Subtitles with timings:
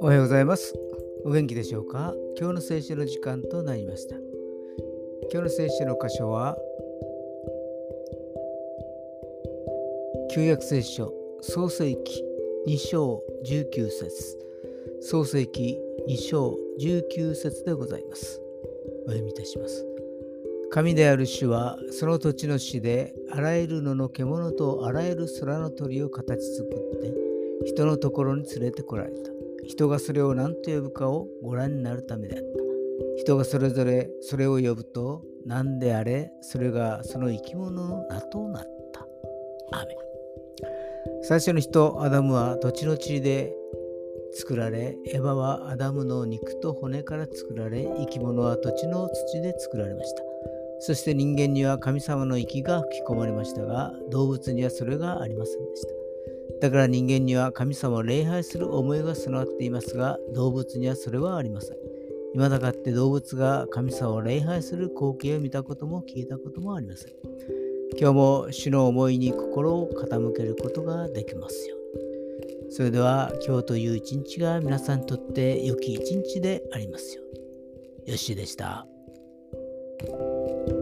[0.00, 0.74] おはようございます。
[1.24, 2.14] お元気でしょうか？
[2.38, 4.16] 今日の聖書の時間となりました。
[5.30, 6.56] 今日の聖書の箇所は、
[10.34, 11.12] 旧約聖書
[11.42, 12.24] 創世記
[12.66, 14.38] 2章19節
[15.02, 15.78] 創世記
[16.08, 18.40] 2章19節でございます。
[19.06, 19.93] お読みいたします。
[20.74, 27.14] 神である主はその土地の死であらゆる野の獣とあらゆる空の鳥を形作って
[27.64, 29.30] 人のところに連れてこられた。
[29.68, 32.48] 人がそれを何と呼ぶかをご覧になるためであった。
[33.18, 39.06] 人がそれぞれそれを呼ぶと何であれそれがその生き物の名となった。
[39.78, 39.96] アメ
[41.22, 43.54] 最初の人アダムは土地の地で
[44.32, 50.33] 作られ、エヴァはアダムの肉と骨から作られ、生き物は土地の土で作られました。
[50.80, 56.04] そして人間には神様の息が吹き込まれましたが、動物にはそれがありませんでした。
[56.60, 61.76] だから人間には神様を礼拝する思いが備わっていますが、動物にはそれはありません。
[62.32, 67.12] 未だかって動物が神様を礼拝する光景を見たことも聞いたこともありません。
[67.98, 72.72] 今日も主の思いに心を傾けることができますように。
[72.72, 78.12] それでは今日という一日が皆さんにとって良き一日でありますように。
[78.12, 78.93] よしでした。
[80.06, 80.73] Thank you.